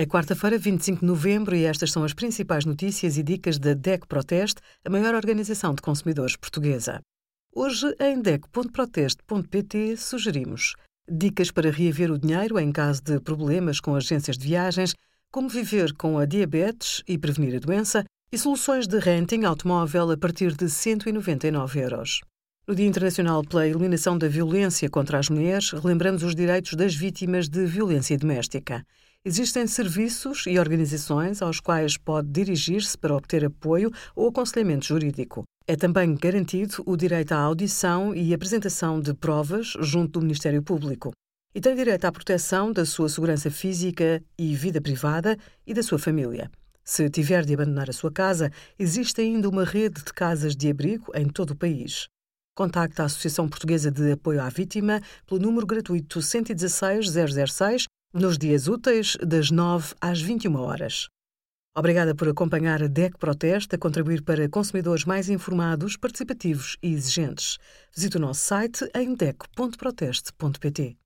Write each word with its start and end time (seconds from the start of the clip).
É 0.00 0.06
quarta-feira, 0.06 0.56
25 0.56 1.00
de 1.00 1.06
novembro, 1.06 1.56
e 1.56 1.64
estas 1.64 1.90
são 1.90 2.04
as 2.04 2.14
principais 2.14 2.64
notícias 2.64 3.18
e 3.18 3.22
dicas 3.24 3.58
da 3.58 3.74
DEC 3.74 4.06
Proteste, 4.06 4.62
a 4.84 4.88
maior 4.88 5.12
organização 5.12 5.74
de 5.74 5.82
consumidores 5.82 6.36
portuguesa. 6.36 7.00
Hoje, 7.52 7.92
em 7.98 8.22
DEC.proteste.pt, 8.22 9.96
sugerimos 9.96 10.76
dicas 11.10 11.50
para 11.50 11.72
reaver 11.72 12.12
o 12.12 12.18
dinheiro 12.18 12.60
em 12.60 12.70
caso 12.70 13.02
de 13.02 13.18
problemas 13.18 13.80
com 13.80 13.96
agências 13.96 14.38
de 14.38 14.46
viagens, 14.46 14.94
como 15.32 15.48
viver 15.48 15.92
com 15.94 16.16
a 16.16 16.24
diabetes 16.24 17.02
e 17.08 17.18
prevenir 17.18 17.56
a 17.56 17.58
doença, 17.58 18.04
e 18.30 18.38
soluções 18.38 18.86
de 18.86 19.00
renting 19.00 19.42
automóvel 19.42 20.12
a 20.12 20.16
partir 20.16 20.54
de 20.54 20.70
199 20.70 21.80
euros. 21.80 22.20
No 22.68 22.74
Dia 22.74 22.86
Internacional 22.86 23.42
pela 23.42 23.66
Eliminação 23.66 24.18
da 24.18 24.28
Violência 24.28 24.90
contra 24.90 25.18
as 25.18 25.30
Mulheres, 25.30 25.70
relembramos 25.70 26.22
os 26.22 26.34
direitos 26.34 26.74
das 26.74 26.94
vítimas 26.94 27.48
de 27.48 27.64
violência 27.64 28.18
doméstica. 28.18 28.84
Existem 29.24 29.66
serviços 29.66 30.44
e 30.46 30.58
organizações 30.58 31.40
aos 31.40 31.60
quais 31.60 31.96
pode 31.96 32.28
dirigir-se 32.28 32.98
para 32.98 33.16
obter 33.16 33.42
apoio 33.42 33.90
ou 34.14 34.28
aconselhamento 34.28 34.84
jurídico. 34.84 35.44
É 35.66 35.76
também 35.76 36.14
garantido 36.14 36.82
o 36.84 36.94
direito 36.94 37.32
à 37.32 37.38
audição 37.38 38.14
e 38.14 38.34
apresentação 38.34 39.00
de 39.00 39.14
provas 39.14 39.72
junto 39.80 40.20
do 40.20 40.26
Ministério 40.26 40.62
Público. 40.62 41.12
E 41.54 41.62
tem 41.62 41.74
direito 41.74 42.04
à 42.04 42.12
proteção 42.12 42.70
da 42.70 42.84
sua 42.84 43.08
segurança 43.08 43.50
física 43.50 44.22
e 44.38 44.54
vida 44.54 44.78
privada 44.78 45.38
e 45.66 45.72
da 45.72 45.82
sua 45.82 45.98
família. 45.98 46.50
Se 46.84 47.08
tiver 47.08 47.46
de 47.46 47.54
abandonar 47.54 47.88
a 47.88 47.94
sua 47.94 48.12
casa, 48.12 48.52
existe 48.78 49.22
ainda 49.22 49.48
uma 49.48 49.64
rede 49.64 50.04
de 50.04 50.12
casas 50.12 50.54
de 50.54 50.68
abrigo 50.68 51.10
em 51.14 51.26
todo 51.30 51.52
o 51.52 51.56
país. 51.56 52.10
Contacte 52.58 53.00
a 53.00 53.04
Associação 53.04 53.48
Portuguesa 53.48 53.88
de 53.88 54.10
Apoio 54.10 54.42
à 54.42 54.48
Vítima 54.48 55.00
pelo 55.28 55.40
número 55.40 55.64
gratuito 55.64 56.20
116 56.20 57.06
006 57.08 57.84
nos 58.12 58.36
dias 58.36 58.66
úteis, 58.66 59.16
das 59.24 59.48
9 59.52 59.94
às 60.00 60.20
21 60.20 60.56
horas. 60.56 61.08
Obrigada 61.72 62.16
por 62.16 62.28
acompanhar 62.28 62.82
a 62.82 62.88
DEC 62.88 63.16
Proteste 63.16 63.76
a 63.76 63.78
contribuir 63.78 64.24
para 64.24 64.48
consumidores 64.48 65.04
mais 65.04 65.28
informados, 65.28 65.96
participativos 65.96 66.76
e 66.82 66.92
exigentes. 66.92 67.58
Visite 67.94 68.16
o 68.16 68.20
nosso 68.20 68.40
site 68.40 68.90
em 68.92 69.14
dec.proteste.pt. 69.14 70.98